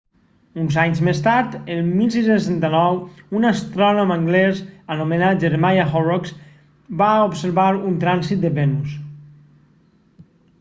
[0.59, 4.63] uns anys més tard el 1639 un astrònom anglès
[4.95, 6.33] anomenat jeremiah horrocks
[7.03, 8.99] va observar un trànsit de venus